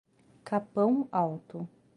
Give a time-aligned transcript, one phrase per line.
[0.43, 1.69] Capão Alto